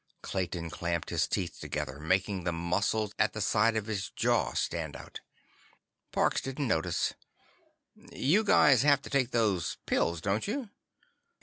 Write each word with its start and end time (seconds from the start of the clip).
Clayton 0.23 0.71
clamped 0.71 1.11
his 1.11 1.27
teeth 1.27 1.59
together, 1.59 1.99
making 1.99 2.43
the 2.43 2.51
muscles 2.51 3.13
at 3.19 3.33
the 3.33 3.39
side 3.39 3.75
of 3.75 3.85
his 3.85 4.09
jaw 4.09 4.53
stand 4.53 4.95
out. 4.95 5.21
Parks 6.11 6.41
didn't 6.41 6.67
notice. 6.67 7.13
"You 8.11 8.43
guys 8.43 8.81
have 8.81 9.03
to 9.03 9.11
take 9.11 9.29
those 9.29 9.77
pills, 9.85 10.19
don't 10.19 10.47
you?" 10.47 10.71